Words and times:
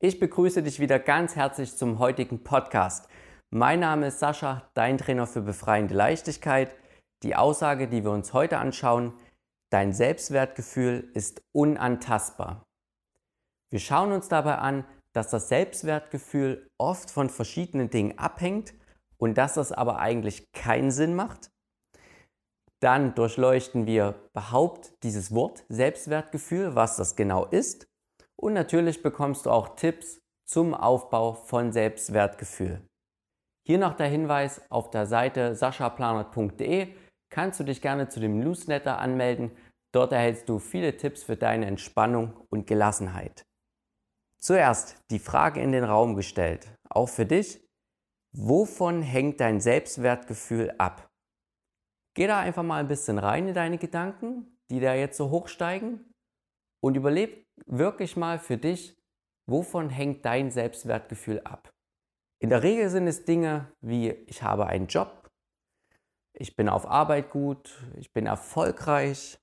Ich 0.00 0.20
begrüße 0.20 0.62
dich 0.62 0.78
wieder 0.78 1.00
ganz 1.00 1.34
herzlich 1.34 1.76
zum 1.76 1.98
heutigen 1.98 2.44
Podcast. 2.44 3.08
Mein 3.50 3.80
Name 3.80 4.06
ist 4.06 4.20
Sascha, 4.20 4.70
dein 4.74 4.96
Trainer 4.96 5.26
für 5.26 5.40
befreiende 5.40 5.92
Leichtigkeit. 5.92 6.76
Die 7.24 7.34
Aussage, 7.34 7.88
die 7.88 8.04
wir 8.04 8.12
uns 8.12 8.32
heute 8.32 8.58
anschauen, 8.58 9.12
dein 9.72 9.92
Selbstwertgefühl 9.92 11.10
ist 11.14 11.42
unantastbar. 11.52 12.64
Wir 13.72 13.80
schauen 13.80 14.12
uns 14.12 14.28
dabei 14.28 14.58
an, 14.58 14.84
dass 15.16 15.30
das 15.30 15.48
Selbstwertgefühl 15.48 16.70
oft 16.78 17.10
von 17.10 17.28
verschiedenen 17.28 17.90
Dingen 17.90 18.16
abhängt 18.20 18.74
und 19.16 19.36
dass 19.36 19.54
das 19.54 19.72
aber 19.72 19.98
eigentlich 19.98 20.52
keinen 20.52 20.92
Sinn 20.92 21.16
macht. 21.16 21.50
Dann 22.80 23.16
durchleuchten 23.16 23.86
wir 23.86 24.14
überhaupt 24.30 24.92
dieses 25.02 25.34
Wort 25.34 25.64
Selbstwertgefühl, 25.68 26.76
was 26.76 26.96
das 26.96 27.16
genau 27.16 27.46
ist 27.46 27.87
und 28.40 28.52
natürlich 28.54 29.02
bekommst 29.02 29.46
du 29.46 29.50
auch 29.50 29.76
Tipps 29.76 30.20
zum 30.46 30.74
Aufbau 30.74 31.34
von 31.34 31.72
Selbstwertgefühl. 31.72 32.80
Hier 33.66 33.78
noch 33.78 33.94
der 33.94 34.06
Hinweis, 34.06 34.62
auf 34.70 34.90
der 34.90 35.06
Seite 35.06 35.54
saschaplanet.de 35.54 36.94
kannst 37.30 37.60
du 37.60 37.64
dich 37.64 37.82
gerne 37.82 38.08
zu 38.08 38.20
dem 38.20 38.38
Newsletter 38.38 38.98
anmelden. 38.98 39.50
Dort 39.92 40.12
erhältst 40.12 40.48
du 40.48 40.58
viele 40.58 40.96
Tipps 40.96 41.22
für 41.22 41.36
deine 41.36 41.66
Entspannung 41.66 42.34
und 42.48 42.66
Gelassenheit. 42.66 43.44
Zuerst 44.40 44.96
die 45.10 45.18
Frage 45.18 45.60
in 45.60 45.72
den 45.72 45.84
Raum 45.84 46.14
gestellt, 46.14 46.72
auch 46.88 47.08
für 47.08 47.26
dich, 47.26 47.60
wovon 48.34 49.02
hängt 49.02 49.40
dein 49.40 49.60
Selbstwertgefühl 49.60 50.72
ab? 50.78 51.08
Geh 52.14 52.26
da 52.26 52.40
einfach 52.40 52.62
mal 52.62 52.80
ein 52.80 52.88
bisschen 52.88 53.18
rein 53.18 53.48
in 53.48 53.54
deine 53.54 53.78
Gedanken, 53.78 54.58
die 54.70 54.80
da 54.80 54.94
jetzt 54.94 55.16
so 55.16 55.30
hochsteigen 55.30 56.12
und 56.80 56.96
überlebe 56.96 57.47
wirklich 57.66 58.16
mal 58.16 58.38
für 58.38 58.56
dich, 58.56 58.96
wovon 59.46 59.90
hängt 59.90 60.24
dein 60.24 60.50
Selbstwertgefühl 60.50 61.40
ab. 61.40 61.72
In 62.40 62.50
der 62.50 62.62
Regel 62.62 62.88
sind 62.88 63.06
es 63.06 63.24
Dinge 63.24 63.72
wie 63.80 64.10
ich 64.10 64.42
habe 64.42 64.66
einen 64.66 64.86
Job, 64.86 65.30
ich 66.32 66.54
bin 66.54 66.68
auf 66.68 66.86
Arbeit 66.86 67.30
gut, 67.30 67.84
ich 67.96 68.12
bin 68.12 68.26
erfolgreich, 68.26 69.38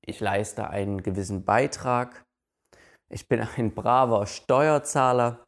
ich 0.00 0.20
leiste 0.20 0.68
einen 0.68 1.02
gewissen 1.02 1.44
Beitrag, 1.44 2.24
ich 3.08 3.28
bin 3.28 3.40
ein 3.56 3.74
braver 3.74 4.26
Steuerzahler, 4.26 5.44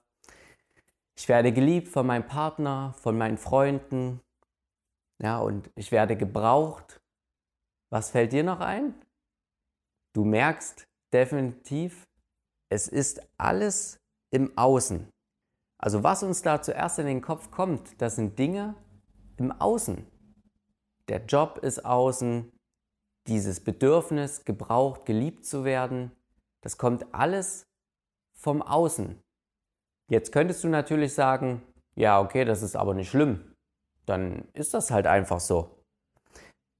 ich 1.18 1.28
werde 1.28 1.52
geliebt 1.52 1.88
von 1.88 2.06
meinem 2.06 2.26
Partner, 2.26 2.94
von 2.98 3.18
meinen 3.18 3.38
Freunden, 3.38 4.20
ja, 5.18 5.38
und 5.38 5.70
ich 5.74 5.92
werde 5.92 6.16
gebraucht. 6.16 7.00
Was 7.90 8.10
fällt 8.10 8.32
dir 8.32 8.44
noch 8.44 8.60
ein? 8.60 8.94
Du 10.12 10.24
merkst, 10.24 10.86
definitiv, 11.12 12.04
es 12.70 12.88
ist 12.88 13.20
alles 13.38 13.98
im 14.32 14.56
Außen. 14.56 15.08
Also 15.78 16.02
was 16.02 16.22
uns 16.22 16.42
da 16.42 16.62
zuerst 16.62 16.98
in 16.98 17.06
den 17.06 17.20
Kopf 17.20 17.50
kommt, 17.50 18.00
das 18.00 18.16
sind 18.16 18.38
Dinge 18.38 18.74
im 19.36 19.52
Außen. 19.52 20.06
Der 21.08 21.24
Job 21.24 21.58
ist 21.62 21.84
außen, 21.84 22.50
dieses 23.26 23.62
Bedürfnis, 23.62 24.44
gebraucht, 24.44 25.04
geliebt 25.04 25.44
zu 25.44 25.64
werden, 25.64 26.12
das 26.62 26.78
kommt 26.78 27.14
alles 27.14 27.66
vom 28.34 28.62
Außen. 28.62 29.20
Jetzt 30.10 30.32
könntest 30.32 30.64
du 30.64 30.68
natürlich 30.68 31.14
sagen, 31.14 31.62
ja, 31.96 32.20
okay, 32.20 32.44
das 32.44 32.62
ist 32.62 32.76
aber 32.76 32.94
nicht 32.94 33.10
schlimm. 33.10 33.54
Dann 34.06 34.48
ist 34.52 34.74
das 34.74 34.90
halt 34.90 35.06
einfach 35.06 35.40
so. 35.40 35.82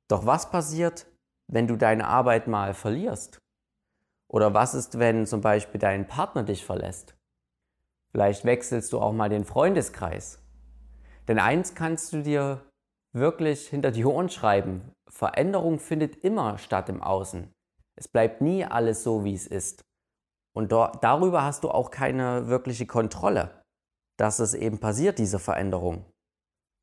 Doch 0.08 0.27
was 0.27 0.50
passiert, 0.50 1.06
wenn 1.48 1.66
du 1.66 1.77
deine 1.77 2.06
Arbeit 2.06 2.47
mal 2.47 2.74
verlierst? 2.74 3.38
Oder 4.37 4.53
was 4.53 4.75
ist, 4.75 4.98
wenn 4.98 5.25
zum 5.25 5.41
Beispiel 5.41 5.81
dein 5.81 6.06
Partner 6.06 6.42
dich 6.42 6.62
verlässt? 6.62 7.17
Vielleicht 8.12 8.45
wechselst 8.45 8.93
du 8.93 9.01
auch 9.01 9.15
mal 9.15 9.31
den 9.31 9.47
Freundeskreis. 9.47 10.43
Denn 11.27 11.39
eins 11.39 11.75
kannst 11.75 12.12
du 12.12 12.23
dir 12.23 12.61
wirklich 13.15 13.67
hinter 13.67 13.93
die 13.93 14.05
Ohren 14.05 14.28
schreiben. 14.28 14.93
Veränderung 15.09 15.78
findet 15.78 16.16
immer 16.16 16.59
statt 16.59 16.91
im 16.91 17.03
Außen. 17.03 17.50
Es 17.99 18.09
bleibt 18.09 18.43
nie 18.43 18.62
alles 18.62 19.03
so, 19.03 19.25
wie 19.25 19.33
es 19.33 19.47
ist. 19.47 19.87
Und 20.55 20.71
darüber 20.71 21.43
hast 21.43 21.65
du 21.65 21.71
auch 21.71 21.91
keine 21.91 22.47
wirkliche 22.47 22.84
Kontrolle, 22.84 23.62
dass 24.19 24.39
es 24.39 24.53
eben 24.53 24.81
passiert, 24.81 25.19
diese 25.19 25.39
Veränderung. 25.39 26.05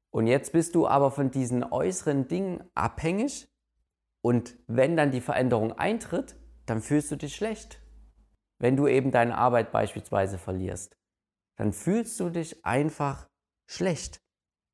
Und 0.10 0.26
jetzt 0.26 0.54
bist 0.54 0.74
du 0.74 0.88
aber 0.88 1.12
von 1.12 1.30
diesen 1.30 1.64
äußeren 1.64 2.28
Dingen 2.28 2.64
abhängig. 2.74 3.48
Und 4.24 4.56
wenn 4.66 4.98
dann 4.98 5.12
die 5.12 5.22
Veränderung 5.22 5.74
eintritt, 5.74 6.36
dann 6.66 6.82
fühlst 6.82 7.12
du 7.12 7.16
dich 7.16 7.36
schlecht. 7.36 7.80
Wenn 8.60 8.78
du 8.78 8.88
eben 8.88 9.12
deine 9.12 9.38
Arbeit 9.38 9.72
beispielsweise 9.72 10.38
verlierst, 10.38 10.96
dann 11.58 11.74
fühlst 11.74 12.20
du 12.20 12.30
dich 12.30 12.66
einfach 12.66 13.28
schlecht 13.70 14.20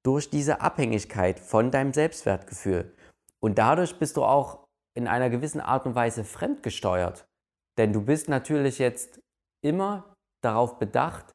durch 0.04 0.30
diese 0.30 0.62
Abhängigkeit 0.62 1.40
von 1.40 1.72
deinem 1.72 1.94
Selbstwertgefühl. 1.94 2.96
Und 3.42 3.58
dadurch 3.58 3.98
bist 4.00 4.18
du 4.18 4.24
auch 4.24 4.68
in 4.96 5.08
einer 5.08 5.30
gewissen 5.30 5.62
Art 5.62 5.86
und 5.86 5.96
Weise 5.96 6.24
fremdgesteuert. 6.24 7.28
Denn 7.78 7.94
du 7.94 8.02
bist 8.02 8.30
natürlich 8.30 8.80
jetzt 8.80 9.22
immer 9.62 10.14
darauf 10.42 10.80
bedacht, 10.80 11.32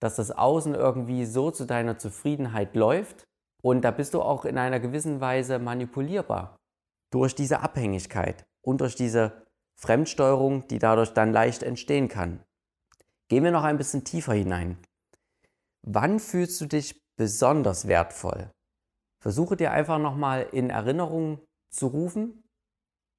dass 0.00 0.16
das 0.16 0.30
Außen 0.30 0.74
irgendwie 0.74 1.24
so 1.24 1.50
zu 1.50 1.64
deiner 1.64 1.98
Zufriedenheit 1.98 2.76
läuft. 2.76 3.24
Und 3.62 3.82
da 3.82 3.90
bist 3.90 4.14
du 4.14 4.22
auch 4.22 4.44
in 4.44 4.58
einer 4.58 4.80
gewissen 4.80 5.20
Weise 5.20 5.58
manipulierbar. 5.58 6.56
Durch 7.10 7.34
diese 7.34 7.60
Abhängigkeit 7.60 8.44
und 8.62 8.80
durch 8.80 8.94
diese 8.94 9.47
Fremdsteuerung, 9.80 10.66
die 10.68 10.80
dadurch 10.80 11.12
dann 11.12 11.32
leicht 11.32 11.62
entstehen 11.62 12.08
kann. 12.08 12.42
Gehen 13.28 13.44
wir 13.44 13.52
noch 13.52 13.62
ein 13.62 13.78
bisschen 13.78 14.04
tiefer 14.04 14.32
hinein. 14.34 14.76
Wann 15.82 16.18
fühlst 16.18 16.60
du 16.60 16.66
dich 16.66 17.00
besonders 17.16 17.86
wertvoll? 17.86 18.50
Versuche 19.20 19.56
dir 19.56 19.70
einfach 19.70 19.98
nochmal 19.98 20.48
in 20.52 20.70
Erinnerung 20.70 21.40
zu 21.70 21.86
rufen, 21.86 22.42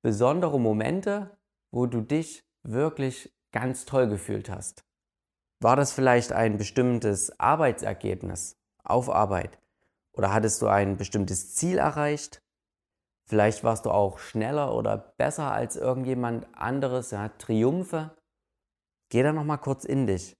besondere 0.02 0.59
Momente, 0.59 1.38
wo 1.72 1.86
du 1.86 2.02
dich 2.02 2.44
wirklich 2.64 3.34
ganz 3.52 3.86
toll 3.86 4.08
gefühlt 4.08 4.50
hast. 4.50 4.84
War 5.62 5.75
das 5.75 5.94
vielleicht 5.94 6.31
ein 6.34 6.58
bestimmtes 6.58 7.40
Arbeitsergebnis 7.40 8.58
auf 8.84 9.09
Arbeit? 9.09 9.59
Oder 10.14 10.34
hattest 10.34 10.62
du 10.62 10.68
ein 10.68 10.98
bestimmtes 10.98 11.56
Ziel 11.56 11.78
erreicht? 11.78 12.42
Vielleicht 13.30 13.64
warst 13.64 13.86
du 13.86 13.92
auch 13.92 14.18
schneller 14.18 14.74
oder 14.74 14.98
besser 14.98 15.52
als 15.52 15.76
irgendjemand 15.76 16.48
anderes, 16.56 17.12
ja, 17.12 17.30
Triumphe. 17.30 18.18
Geh 19.12 19.22
da 19.22 19.32
nochmal 19.32 19.60
kurz 19.60 19.86
in 19.86 20.08
dich. 20.08 20.36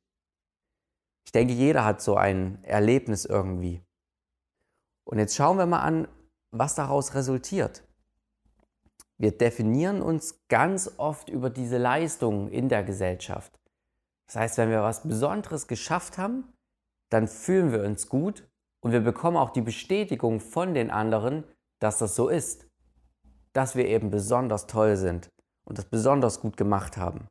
Ich 1.24 1.32
denke, 1.32 1.54
jeder 1.54 1.86
hat 1.86 2.02
so 2.02 2.16
ein 2.16 2.64
Erlebnis 2.64 3.26
irgendwie. 3.26 3.84
Und 5.06 5.20
jetzt 5.20 5.36
schauen 5.36 5.60
wir 5.60 5.68
mal 5.68 5.82
an, 5.82 6.08
was 6.50 6.74
daraus 6.74 7.14
resultiert. 7.14 7.84
Wir 9.20 9.38
definieren 9.38 10.02
uns 10.02 10.42
ganz 10.48 10.92
oft 10.98 11.30
über 11.30 11.52
diese 11.52 11.78
Leistungen 11.78 12.48
in 12.48 12.70
der 12.70 12.84
Gesellschaft. 12.84 13.54
Das 14.26 14.38
heißt, 14.38 14.58
wenn 14.58 14.72
wir 14.72 14.82
was 14.82 15.04
Besonderes 15.04 15.68
geschafft 15.68 16.18
haben, 16.18 16.52
dann 17.12 17.28
fühlen 17.28 17.72
wir 17.72 17.84
uns 17.84 18.10
gut 18.10 18.50
und 18.84 18.94
wir 18.94 19.02
bekommen 19.02 19.38
auch 19.38 19.52
die 19.52 19.62
Bestätigung 19.62 20.40
von 20.40 20.74
den 20.74 20.90
anderen, 20.90 21.44
dass 21.80 22.00
das 22.00 22.16
so 22.16 22.30
ist 22.30 22.69
dass 23.54 23.76
wir 23.76 23.86
eben 23.86 24.10
besonders 24.10 24.68
toll 24.68 24.96
sind 24.96 25.30
und 25.66 25.78
das 25.78 25.86
besonders 25.86 26.40
gut 26.42 26.58
gemacht 26.58 26.98
haben. 26.98 27.28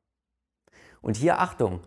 Und 1.01 1.17
hier 1.17 1.41
Achtung, 1.41 1.81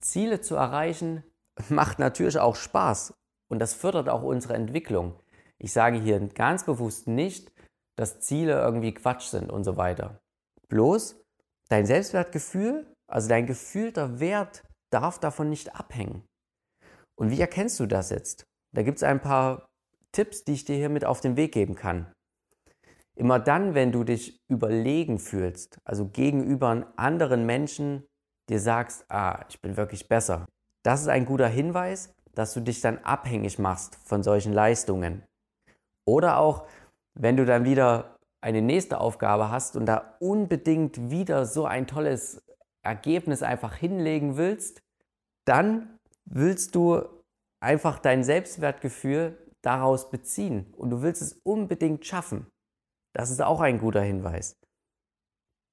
Ziele 0.00 0.40
zu 0.40 0.56
erreichen 0.56 1.24
macht 1.68 1.98
natürlich 1.98 2.38
auch 2.38 2.56
Spaß 2.56 3.14
und 3.50 3.58
das 3.58 3.74
fördert 3.74 4.08
auch 4.08 4.22
unsere 4.22 4.54
Entwicklung. 4.54 5.18
Ich 5.58 5.72
sage 5.72 5.98
hier 5.98 6.18
ganz 6.28 6.64
bewusst 6.64 7.06
nicht, 7.06 7.52
dass 7.96 8.20
Ziele 8.20 8.54
irgendwie 8.54 8.94
Quatsch 8.94 9.26
sind 9.26 9.52
und 9.52 9.64
so 9.64 9.76
weiter. 9.76 10.20
Bloß 10.68 11.20
dein 11.68 11.86
Selbstwertgefühl, 11.86 12.86
also 13.06 13.28
dein 13.28 13.46
gefühlter 13.46 14.18
Wert 14.20 14.64
darf 14.90 15.18
davon 15.18 15.50
nicht 15.50 15.76
abhängen. 15.76 16.24
Und 17.14 17.30
wie 17.30 17.40
erkennst 17.40 17.78
du 17.78 17.86
das 17.86 18.10
jetzt? 18.10 18.44
Da 18.74 18.82
gibt 18.82 18.96
es 18.96 19.02
ein 19.02 19.20
paar 19.20 19.68
Tipps, 20.12 20.44
die 20.44 20.54
ich 20.54 20.64
dir 20.64 20.76
hier 20.76 20.88
mit 20.88 21.04
auf 21.04 21.20
den 21.20 21.36
Weg 21.36 21.52
geben 21.52 21.74
kann. 21.74 22.12
Immer 23.22 23.38
dann, 23.38 23.76
wenn 23.76 23.92
du 23.92 24.02
dich 24.02 24.40
überlegen 24.48 25.20
fühlst, 25.20 25.78
also 25.84 26.08
gegenüber 26.08 26.92
anderen 26.96 27.46
Menschen 27.46 28.04
dir 28.48 28.58
sagst, 28.58 29.04
ah, 29.12 29.44
ich 29.48 29.60
bin 29.60 29.76
wirklich 29.76 30.08
besser. 30.08 30.44
Das 30.84 31.02
ist 31.02 31.06
ein 31.06 31.24
guter 31.24 31.46
Hinweis, 31.46 32.12
dass 32.34 32.52
du 32.52 32.58
dich 32.58 32.80
dann 32.80 32.98
abhängig 33.04 33.60
machst 33.60 33.94
von 34.04 34.24
solchen 34.24 34.52
Leistungen. 34.52 35.22
Oder 36.04 36.38
auch, 36.38 36.66
wenn 37.14 37.36
du 37.36 37.46
dann 37.46 37.64
wieder 37.64 38.16
eine 38.40 38.60
nächste 38.60 38.98
Aufgabe 38.98 39.52
hast 39.52 39.76
und 39.76 39.86
da 39.86 40.16
unbedingt 40.18 41.12
wieder 41.12 41.46
so 41.46 41.64
ein 41.64 41.86
tolles 41.86 42.42
Ergebnis 42.84 43.44
einfach 43.44 43.76
hinlegen 43.76 44.36
willst, 44.36 44.82
dann 45.46 45.96
willst 46.24 46.74
du 46.74 47.04
einfach 47.62 48.00
dein 48.00 48.24
Selbstwertgefühl 48.24 49.38
daraus 49.62 50.10
beziehen 50.10 50.74
und 50.76 50.90
du 50.90 51.02
willst 51.02 51.22
es 51.22 51.38
unbedingt 51.44 52.04
schaffen. 52.04 52.48
Das 53.14 53.30
ist 53.30 53.42
auch 53.42 53.60
ein 53.60 53.78
guter 53.78 54.02
Hinweis. 54.02 54.56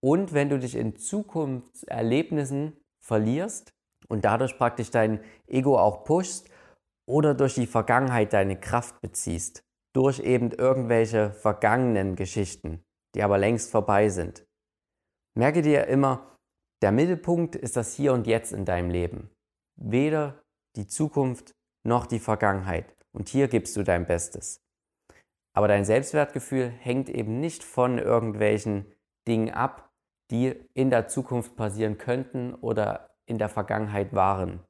Und 0.01 0.33
wenn 0.33 0.49
du 0.49 0.59
dich 0.59 0.75
in 0.75 0.95
Zukunftserlebnissen 0.95 2.77
verlierst 3.03 3.73
und 4.07 4.25
dadurch 4.25 4.57
praktisch 4.57 4.91
dein 4.91 5.21
Ego 5.47 5.77
auch 5.77 6.03
pushst 6.03 6.49
oder 7.07 7.33
durch 7.33 7.55
die 7.55 7.67
Vergangenheit 7.67 8.33
deine 8.33 8.59
Kraft 8.59 9.01
beziehst, 9.01 9.63
durch 9.93 10.19
eben 10.19 10.51
irgendwelche 10.51 11.31
vergangenen 11.31 12.15
Geschichten, 12.15 12.83
die 13.15 13.23
aber 13.23 13.37
längst 13.37 13.71
vorbei 13.71 14.09
sind. 14.09 14.45
Merke 15.35 15.61
dir 15.61 15.87
immer, 15.87 16.37
der 16.81 16.91
Mittelpunkt 16.91 17.55
ist 17.55 17.75
das 17.75 17.93
Hier 17.93 18.13
und 18.13 18.27
Jetzt 18.27 18.53
in 18.53 18.65
deinem 18.65 18.89
Leben. 18.89 19.29
Weder 19.75 20.41
die 20.75 20.87
Zukunft 20.87 21.51
noch 21.83 22.05
die 22.05 22.19
Vergangenheit. 22.19 22.95
Und 23.11 23.29
hier 23.29 23.47
gibst 23.47 23.75
du 23.75 23.83
dein 23.83 24.05
Bestes. 24.05 24.61
Aber 25.59 25.67
dein 25.67 25.83
Selbstwertgefühl 25.83 26.69
hängt 26.69 27.09
eben 27.09 27.41
nicht 27.41 27.65
von 27.65 27.97
irgendwelchen 27.97 28.85
Dingen 29.27 29.49
ab, 29.49 29.91
die 30.31 30.55
in 30.73 30.89
der 30.89 31.09
Zukunft 31.09 31.57
passieren 31.57 31.97
könnten 31.97 32.53
oder 32.53 33.09
in 33.25 33.37
der 33.39 33.49
Vergangenheit 33.49 34.13
waren. 34.13 34.63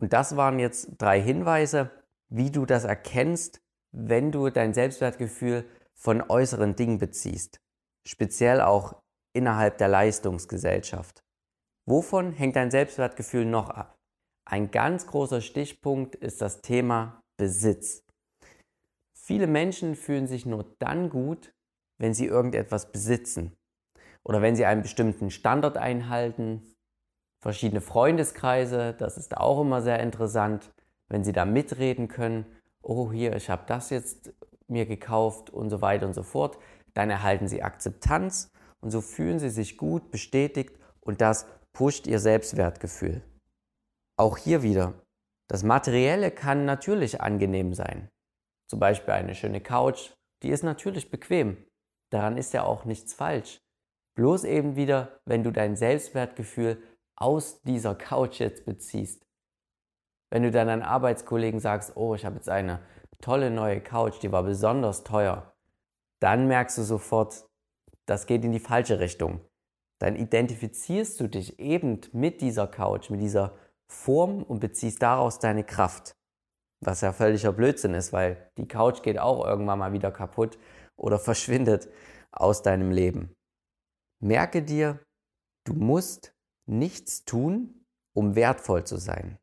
Und 0.00 0.12
das 0.12 0.36
waren 0.36 0.58
jetzt 0.58 0.96
drei 0.98 1.20
Hinweise, 1.20 1.92
wie 2.28 2.50
du 2.50 2.66
das 2.66 2.82
erkennst, 2.82 3.62
wenn 3.92 4.32
du 4.32 4.50
dein 4.50 4.74
Selbstwertgefühl 4.74 5.64
von 5.94 6.28
äußeren 6.28 6.74
Dingen 6.74 6.98
beziehst. 6.98 7.60
Speziell 8.04 8.62
auch 8.62 9.00
innerhalb 9.32 9.78
der 9.78 9.86
Leistungsgesellschaft. 9.86 11.22
Wovon 11.86 12.32
hängt 12.32 12.56
dein 12.56 12.72
Selbstwertgefühl 12.72 13.44
noch 13.44 13.70
ab? 13.70 13.96
Ein 14.44 14.72
ganz 14.72 15.06
großer 15.06 15.40
Stichpunkt 15.40 16.16
ist 16.16 16.42
das 16.42 16.62
Thema 16.62 17.22
Besitz. 17.36 18.03
Viele 19.26 19.46
Menschen 19.46 19.94
fühlen 19.94 20.26
sich 20.26 20.44
nur 20.44 20.76
dann 20.80 21.08
gut, 21.08 21.54
wenn 21.98 22.12
sie 22.12 22.26
irgendetwas 22.26 22.92
besitzen 22.92 23.56
oder 24.22 24.42
wenn 24.42 24.54
sie 24.54 24.66
einen 24.66 24.82
bestimmten 24.82 25.30
Standard 25.30 25.78
einhalten. 25.78 26.76
Verschiedene 27.40 27.80
Freundeskreise, 27.80 28.92
das 28.92 29.16
ist 29.16 29.38
auch 29.38 29.62
immer 29.62 29.80
sehr 29.80 30.00
interessant, 30.00 30.74
wenn 31.08 31.24
sie 31.24 31.32
da 31.32 31.46
mitreden 31.46 32.08
können. 32.08 32.44
Oh, 32.82 33.12
hier, 33.12 33.34
ich 33.34 33.48
habe 33.48 33.62
das 33.66 33.88
jetzt 33.88 34.34
mir 34.68 34.84
gekauft 34.84 35.48
und 35.48 35.70
so 35.70 35.80
weiter 35.80 36.06
und 36.06 36.12
so 36.12 36.22
fort. 36.22 36.58
Dann 36.92 37.08
erhalten 37.08 37.48
sie 37.48 37.62
Akzeptanz 37.62 38.50
und 38.80 38.90
so 38.90 39.00
fühlen 39.00 39.38
sie 39.38 39.48
sich 39.48 39.78
gut, 39.78 40.10
bestätigt 40.10 40.78
und 41.00 41.22
das 41.22 41.46
pusht 41.72 42.06
ihr 42.06 42.18
Selbstwertgefühl. 42.18 43.22
Auch 44.18 44.36
hier 44.36 44.62
wieder, 44.62 44.92
das 45.48 45.62
Materielle 45.62 46.30
kann 46.30 46.66
natürlich 46.66 47.22
angenehm 47.22 47.72
sein. 47.72 48.10
Zum 48.68 48.80
Beispiel 48.80 49.14
eine 49.14 49.34
schöne 49.34 49.60
Couch, 49.60 50.12
die 50.42 50.50
ist 50.50 50.62
natürlich 50.62 51.10
bequem. 51.10 51.64
Daran 52.10 52.36
ist 52.36 52.52
ja 52.52 52.64
auch 52.64 52.84
nichts 52.84 53.14
falsch. 53.14 53.60
Bloß 54.16 54.44
eben 54.44 54.76
wieder, 54.76 55.20
wenn 55.24 55.42
du 55.42 55.50
dein 55.50 55.76
Selbstwertgefühl 55.76 56.82
aus 57.16 57.62
dieser 57.62 57.94
Couch 57.94 58.40
jetzt 58.40 58.64
beziehst. 58.64 59.26
Wenn 60.30 60.42
du 60.42 60.50
dann 60.50 60.68
deinen 60.68 60.82
Arbeitskollegen 60.82 61.60
sagst, 61.60 61.96
oh, 61.96 62.14
ich 62.14 62.24
habe 62.24 62.36
jetzt 62.36 62.48
eine 62.48 62.80
tolle 63.20 63.50
neue 63.50 63.80
Couch, 63.80 64.22
die 64.22 64.32
war 64.32 64.42
besonders 64.42 65.04
teuer, 65.04 65.54
dann 66.20 66.46
merkst 66.46 66.78
du 66.78 66.82
sofort, 66.82 67.48
das 68.06 68.26
geht 68.26 68.44
in 68.44 68.52
die 68.52 68.60
falsche 68.60 69.00
Richtung. 69.00 69.40
Dann 70.00 70.16
identifizierst 70.16 71.18
du 71.20 71.28
dich 71.28 71.58
eben 71.58 72.00
mit 72.12 72.40
dieser 72.40 72.66
Couch, 72.66 73.10
mit 73.10 73.20
dieser 73.20 73.56
Form 73.86 74.42
und 74.42 74.60
beziehst 74.60 75.02
daraus 75.02 75.38
deine 75.38 75.64
Kraft. 75.64 76.16
Was 76.84 77.00
ja 77.00 77.12
völliger 77.12 77.52
Blödsinn 77.52 77.94
ist, 77.94 78.12
weil 78.12 78.50
die 78.58 78.68
Couch 78.68 79.02
geht 79.02 79.18
auch 79.18 79.46
irgendwann 79.46 79.78
mal 79.78 79.92
wieder 79.92 80.10
kaputt 80.10 80.58
oder 80.96 81.18
verschwindet 81.30 81.88
aus 82.30 82.62
deinem 82.62 82.90
Leben. 82.90 83.34
Merke 84.22 84.62
dir, 84.62 85.00
du 85.64 85.74
musst 85.74 86.34
nichts 86.66 87.24
tun, 87.24 87.84
um 88.14 88.34
wertvoll 88.34 88.84
zu 88.84 88.96
sein. 88.96 89.38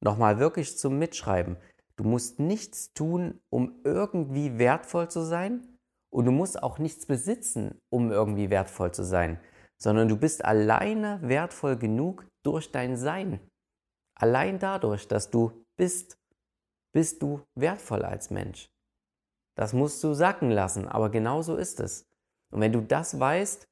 Nochmal 0.00 0.38
wirklich 0.38 0.78
zum 0.78 0.98
Mitschreiben. 0.98 1.56
Du 1.96 2.04
musst 2.04 2.38
nichts 2.38 2.92
tun, 2.92 3.40
um 3.50 3.80
irgendwie 3.82 4.58
wertvoll 4.58 5.10
zu 5.10 5.22
sein 5.22 5.78
und 6.10 6.24
du 6.24 6.30
musst 6.30 6.62
auch 6.62 6.78
nichts 6.78 7.06
besitzen, 7.06 7.80
um 7.90 8.12
irgendwie 8.12 8.50
wertvoll 8.50 8.92
zu 8.92 9.04
sein, 9.04 9.40
sondern 9.80 10.08
du 10.08 10.16
bist 10.16 10.44
alleine 10.44 11.20
wertvoll 11.22 11.76
genug 11.76 12.26
durch 12.44 12.70
dein 12.70 12.96
Sein. 12.96 13.40
Allein 14.16 14.58
dadurch, 14.58 15.08
dass 15.08 15.30
du 15.30 15.64
bist 15.76 16.17
bist 16.98 17.22
du 17.22 17.46
wertvoll 17.54 18.04
als 18.04 18.28
Mensch. 18.30 18.72
Das 19.56 19.72
musst 19.72 20.02
du 20.02 20.14
sacken 20.14 20.50
lassen, 20.50 20.88
aber 20.88 21.10
genau 21.10 21.42
so 21.42 21.54
ist 21.54 21.78
es. 21.78 22.08
Und 22.50 22.60
wenn 22.60 22.72
du 22.72 22.80
das 22.80 23.20
weißt, 23.20 23.68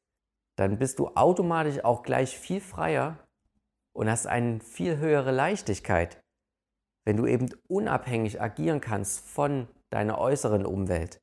dann 0.57 0.79
bist 0.79 1.01
du 1.01 1.09
automatisch 1.09 1.85
auch 1.85 2.05
gleich 2.05 2.39
viel 2.39 2.61
freier 2.61 3.19
und 3.93 4.09
hast 4.09 4.29
eine 4.29 4.61
viel 4.61 4.99
höhere 4.99 5.33
Leichtigkeit, 5.33 6.23
wenn 7.05 7.17
du 7.17 7.27
eben 7.27 7.49
unabhängig 7.67 8.41
agieren 8.41 8.81
kannst 8.81 9.29
von 9.29 9.67
deiner 9.91 10.19
äußeren 10.19 10.65
Umwelt, 10.65 11.21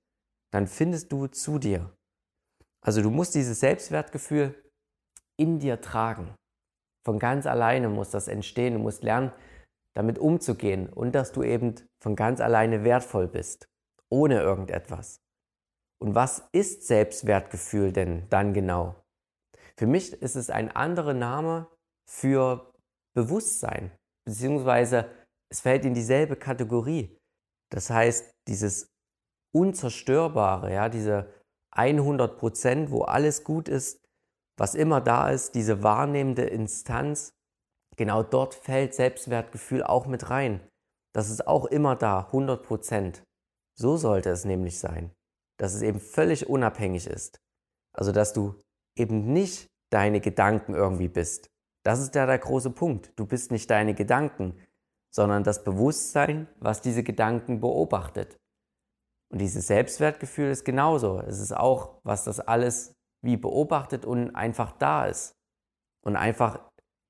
dann 0.52 0.68
findest 0.68 1.10
du 1.14 1.28
zu 1.28 1.58
dir. 1.58 1.96
Also 2.82 3.02
du 3.02 3.12
musst 3.12 3.34
dieses 3.34 3.62
Selbstwertgefühl 3.62 4.62
in 5.38 5.60
dir 5.60 5.80
tragen. 5.80 6.36
Von 7.06 7.18
ganz 7.18 7.46
alleine 7.46 7.88
muss 7.88 8.10
das 8.10 8.28
entstehen. 8.28 8.74
Du 8.74 8.82
musst 8.82 9.04
lernen, 9.04 9.32
damit 9.95 10.19
umzugehen 10.19 10.90
und 10.90 11.13
dass 11.13 11.31
du 11.31 11.44
eben 11.44 11.75
von 12.01 12.16
ganz 12.16 12.42
alleine 12.42 12.84
wertvoll 12.84 13.28
bist, 13.28 13.68
ohne 14.10 14.42
irgendetwas. 14.42 15.19
Und 16.01 16.16
was 16.16 16.44
ist 16.51 16.88
Selbstwertgefühl 16.88 17.94
denn 17.94 18.28
dann 18.30 18.54
genau? 18.54 18.95
Für 19.78 19.88
mich 19.88 20.13
ist 20.13 20.36
es 20.36 20.50
ein 20.50 20.69
anderer 20.75 21.13
Name 21.13 21.68
für 22.10 22.74
Bewusstsein, 23.16 23.92
beziehungsweise 24.25 25.10
es 25.50 25.62
fällt 25.62 25.86
in 25.86 25.94
dieselbe 25.94 26.36
Kategorie. 26.36 27.18
Das 27.72 27.90
heißt, 27.90 28.31
dieses 28.48 28.88
Unzerstörbare, 29.56 30.74
ja, 30.74 30.90
diese 30.90 31.31
100 31.72 32.38
Prozent, 32.38 32.92
wo 32.92 33.04
alles 33.04 33.44
gut 33.44 33.69
ist, 33.69 34.04
was 34.57 34.75
immer 34.75 35.01
da 35.01 35.30
ist, 35.30 35.56
diese 35.56 35.84
wahrnehmende 35.84 36.44
Instanz, 36.44 37.34
genau 37.95 38.24
dort 38.24 38.56
fällt 38.56 38.94
Selbstwertgefühl 38.94 39.84
auch 39.84 40.06
mit 40.06 40.30
rein. 40.30 40.68
Das 41.13 41.30
ist 41.30 41.48
auch 41.48 41.66
immer 41.66 41.95
da, 41.95 42.25
100 42.25 42.63
Prozent. 42.63 43.24
So 43.75 43.98
sollte 43.98 44.30
es 44.30 44.45
nämlich 44.45 44.80
sein, 44.80 45.12
dass 45.60 45.74
es 45.74 45.81
eben 45.81 46.00
völlig 46.00 46.50
unabhängig 46.50 47.07
ist. 47.07 47.40
Also, 47.95 48.12
dass 48.12 48.34
du 48.34 48.60
eben 48.98 49.31
nicht 49.34 49.68
deine 49.92 50.19
Gedanken 50.19 50.74
irgendwie 50.74 51.07
bist. 51.07 51.48
Das 51.86 52.00
ist 52.00 52.16
ja 52.16 52.25
der 52.25 52.40
große 52.40 52.72
Punkt. 52.72 53.12
Du 53.16 53.25
bist 53.25 53.51
nicht 53.51 53.69
deine 53.69 53.94
Gedanken, 53.94 54.60
sondern 55.13 55.44
das 55.44 55.63
Bewusstsein, 55.63 56.47
was 56.59 56.81
diese 56.81 57.04
Gedanken 57.04 57.59
beobachtet. 57.59 58.38
Und 59.31 59.40
dieses 59.40 59.68
Selbstwertgefühl 59.68 60.50
ist 60.50 60.64
genauso. 60.64 61.19
Es 61.19 61.40
ist 61.40 61.56
auch, 61.56 62.00
was 62.04 62.23
das 62.23 62.40
alles 62.40 62.94
wie 63.23 63.38
beobachtet 63.38 64.06
und 64.06 64.35
einfach 64.35 64.71
da 64.73 65.06
ist. 65.06 65.33
Und 66.04 66.16
einfach 66.16 66.59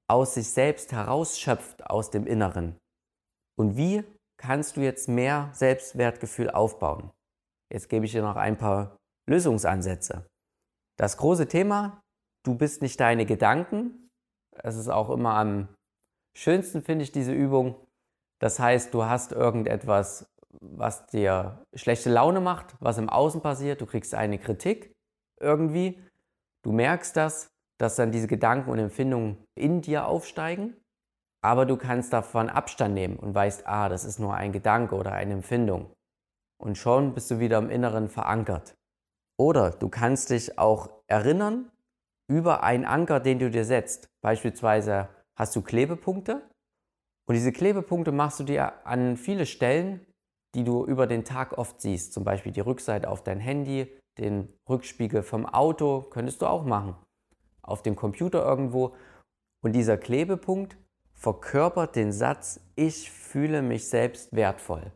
aus 0.08 0.36
sich 0.36 0.50
selbst 0.50 0.92
herausschöpft 0.92 1.86
aus 1.88 2.12
dem 2.12 2.28
Inneren. 2.28 2.78
Und 3.58 3.78
wie 3.78 4.04
kannst 4.38 4.78
du 4.78 4.82
jetzt 4.82 5.08
mehr 5.08 5.50
Selbstwertgefühl 5.54 6.50
aufbauen? 6.50 7.12
Jetzt 7.72 7.90
gebe 7.90 8.06
ich 8.06 8.12
dir 8.12 8.22
noch 8.22 8.36
ein 8.36 8.58
paar 8.58 8.98
Lösungsansätze. 9.28 10.28
Das 10.98 11.18
große 11.18 11.48
Thema, 11.48 12.02
du 12.46 12.56
bist 12.56 12.82
nicht 12.82 13.00
deine 13.00 13.26
Gedanken. 13.26 14.10
Es 14.52 14.76
ist 14.76 14.90
auch 14.90 15.10
immer 15.10 15.36
am 15.36 15.68
schönsten, 16.36 16.84
finde 16.84 17.04
ich, 17.04 17.12
diese 17.12 17.34
Übung. 17.34 17.76
Das 18.40 18.60
heißt, 18.60 18.94
du 18.94 19.06
hast 19.06 19.32
irgendetwas, 19.32 20.26
was 20.62 21.08
dir 21.08 21.64
schlechte 21.74 22.12
Laune 22.12 22.42
macht, 22.42 22.76
was 22.80 22.98
im 22.98 23.10
Außen 23.10 23.42
passiert. 23.42 23.82
Du 23.82 23.86
kriegst 23.86 24.14
eine 24.14 24.38
Kritik 24.38 24.94
irgendwie. 25.40 26.00
Du 26.64 26.72
merkst 26.72 27.16
das 27.16 27.53
dass 27.80 27.96
dann 27.96 28.12
diese 28.12 28.28
Gedanken 28.28 28.70
und 28.70 28.80
Empfindungen 28.80 29.38
in 29.56 29.82
dir 29.82 30.08
aufsteigen, 30.08 30.76
aber 31.44 31.66
du 31.66 31.76
kannst 31.76 32.14
davon 32.14 32.50
Abstand 32.50 32.94
nehmen 32.94 33.18
und 33.18 33.36
weißt, 33.36 33.68
ah, 33.68 33.90
das 33.90 34.06
ist 34.06 34.20
nur 34.20 34.34
ein 34.34 34.54
Gedanke 34.54 34.96
oder 34.96 35.12
eine 35.12 35.34
Empfindung. 35.34 35.92
Und 36.58 36.78
schon 36.78 37.14
bist 37.14 37.30
du 37.30 37.40
wieder 37.40 37.58
im 37.58 37.70
Inneren 37.70 38.08
verankert. 38.08 38.76
Oder 39.38 39.72
du 39.72 39.90
kannst 39.90 40.30
dich 40.30 40.58
auch 40.58 40.90
erinnern 41.08 41.70
über 42.30 42.64
einen 42.64 42.86
Anker, 42.86 43.20
den 43.20 43.40
du 43.40 43.50
dir 43.50 43.66
setzt. 43.66 44.08
Beispielsweise 44.24 45.10
hast 45.38 45.56
du 45.56 45.62
Klebepunkte 45.62 46.50
und 47.28 47.36
diese 47.36 47.52
Klebepunkte 47.52 48.12
machst 48.14 48.40
du 48.40 48.44
dir 48.44 48.86
an 48.86 49.18
viele 49.18 49.46
Stellen, 49.46 50.06
die 50.56 50.64
du 50.64 50.86
über 50.86 51.08
den 51.08 51.26
Tag 51.26 51.58
oft 51.58 51.82
siehst. 51.82 52.14
Zum 52.14 52.24
Beispiel 52.24 52.52
die 52.52 52.62
Rückseite 52.62 53.10
auf 53.10 53.24
dein 53.24 53.40
Handy, 53.40 53.92
den 54.20 54.54
Rückspiegel 54.70 55.24
vom 55.24 55.46
Auto, 55.46 56.02
könntest 56.04 56.42
du 56.42 56.46
auch 56.46 56.64
machen 56.64 56.96
auf 57.64 57.82
dem 57.82 57.96
Computer 57.96 58.46
irgendwo. 58.46 58.94
Und 59.64 59.74
dieser 59.74 59.98
Klebepunkt 59.98 60.78
verkörpert 61.14 61.96
den 61.96 62.12
Satz, 62.12 62.60
ich 62.76 63.10
fühle 63.10 63.62
mich 63.62 63.88
selbst 63.88 64.34
wertvoll. 64.34 64.92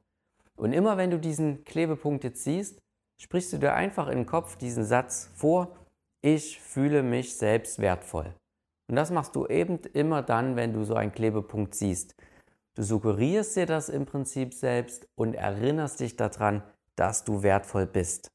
Und 0.56 0.74
immer 0.74 0.98
wenn 0.98 1.12
du 1.12 1.20
diesen 1.20 1.64
Klebepunkt 1.64 2.24
jetzt 2.24 2.44
siehst, 2.44 2.80
sprichst 3.20 3.54
du 3.54 3.58
dir 3.58 3.74
einfach 3.74 4.08
in 4.08 4.20
den 4.20 4.26
Kopf 4.26 4.58
diesen 4.58 4.84
Satz 4.84 5.30
vor, 5.34 5.76
ich 6.22 6.60
fühle 6.60 7.04
mich 7.04 7.38
selbst 7.38 7.80
wertvoll. 7.80 8.34
Und 8.90 8.96
das 8.96 9.12
machst 9.12 9.36
du 9.36 9.48
eben 9.48 9.80
immer 9.94 10.22
dann, 10.24 10.56
wenn 10.56 10.74
du 10.74 10.84
so 10.84 10.96
einen 10.96 11.12
Klebepunkt 11.12 11.76
siehst. 11.76 12.16
Du 12.76 12.84
suggerierst 12.84 13.56
dir 13.56 13.66
das 13.66 13.90
im 13.90 14.06
Prinzip 14.06 14.54
selbst 14.54 15.08
und 15.16 15.34
erinnerst 15.34 16.00
dich 16.00 16.16
daran, 16.16 16.64
dass 16.96 17.24
du 17.24 17.44
wertvoll 17.44 17.86
bist. 17.86 18.32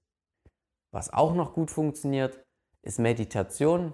Was 0.92 1.12
auch 1.12 1.34
noch 1.34 1.54
gut 1.54 1.70
funktioniert, 1.70 2.44
ist 2.82 2.98
Meditation. 2.98 3.92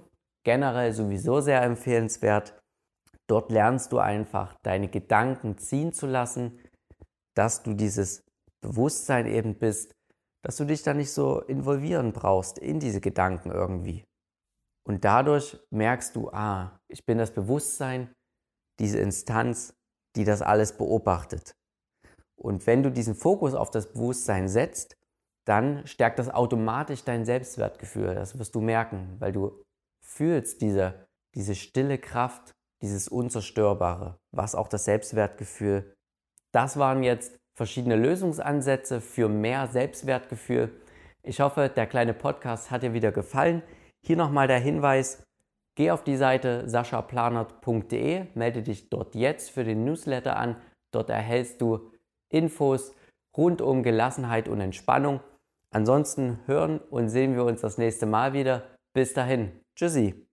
Generell 0.48 0.94
sowieso 0.94 1.42
sehr 1.42 1.60
empfehlenswert. 1.60 2.58
Dort 3.28 3.50
lernst 3.50 3.92
du 3.92 3.98
einfach, 3.98 4.56
deine 4.62 4.88
Gedanken 4.88 5.58
ziehen 5.58 5.92
zu 5.92 6.06
lassen, 6.06 6.58
dass 7.36 7.62
du 7.62 7.74
dieses 7.74 8.24
Bewusstsein 8.62 9.26
eben 9.26 9.58
bist, 9.58 9.92
dass 10.42 10.56
du 10.56 10.64
dich 10.64 10.82
da 10.82 10.94
nicht 10.94 11.12
so 11.12 11.42
involvieren 11.42 12.14
brauchst 12.14 12.58
in 12.58 12.80
diese 12.80 13.02
Gedanken 13.02 13.50
irgendwie. 13.50 14.06
Und 14.88 15.04
dadurch 15.04 15.58
merkst 15.68 16.16
du, 16.16 16.30
ah, 16.30 16.80
ich 16.90 17.04
bin 17.04 17.18
das 17.18 17.34
Bewusstsein, 17.34 18.10
diese 18.80 19.00
Instanz, 19.00 19.74
die 20.16 20.24
das 20.24 20.40
alles 20.40 20.78
beobachtet. 20.78 21.52
Und 22.40 22.66
wenn 22.66 22.82
du 22.82 22.90
diesen 22.90 23.14
Fokus 23.14 23.52
auf 23.52 23.70
das 23.70 23.92
Bewusstsein 23.92 24.48
setzt, 24.48 24.96
dann 25.46 25.86
stärkt 25.86 26.18
das 26.18 26.30
automatisch 26.30 27.04
dein 27.04 27.26
Selbstwertgefühl. 27.26 28.14
Das 28.14 28.38
wirst 28.38 28.54
du 28.54 28.62
merken, 28.62 29.16
weil 29.18 29.32
du 29.32 29.62
fühlst 30.08 30.62
diese, 30.62 31.06
diese 31.34 31.54
stille 31.54 31.98
Kraft, 31.98 32.54
dieses 32.82 33.08
Unzerstörbare, 33.08 34.18
was 34.32 34.54
auch 34.54 34.68
das 34.68 34.84
Selbstwertgefühl. 34.84 35.94
Das 36.52 36.78
waren 36.78 37.02
jetzt 37.02 37.38
verschiedene 37.56 37.96
Lösungsansätze 37.96 39.00
für 39.00 39.28
mehr 39.28 39.66
Selbstwertgefühl. 39.66 40.80
Ich 41.22 41.40
hoffe, 41.40 41.68
der 41.68 41.86
kleine 41.86 42.14
Podcast 42.14 42.70
hat 42.70 42.82
dir 42.82 42.94
wieder 42.94 43.12
gefallen. 43.12 43.62
Hier 44.04 44.16
nochmal 44.16 44.48
der 44.48 44.60
Hinweis, 44.60 45.24
geh 45.76 45.90
auf 45.90 46.04
die 46.04 46.16
Seite 46.16 46.68
saschaplanert.de, 46.68 48.26
melde 48.34 48.62
dich 48.62 48.88
dort 48.88 49.14
jetzt 49.14 49.50
für 49.50 49.64
den 49.64 49.84
Newsletter 49.84 50.36
an. 50.36 50.56
Dort 50.92 51.10
erhältst 51.10 51.60
du 51.60 51.92
Infos 52.30 52.94
rund 53.36 53.60
um 53.60 53.82
Gelassenheit 53.82 54.48
und 54.48 54.60
Entspannung. 54.60 55.20
Ansonsten 55.70 56.38
hören 56.46 56.78
und 56.78 57.10
sehen 57.10 57.34
wir 57.34 57.44
uns 57.44 57.60
das 57.60 57.76
nächste 57.76 58.06
Mal 58.06 58.32
wieder. 58.32 58.62
Bis 58.94 59.12
dahin. 59.12 59.52
Tschüssi. 59.78 60.27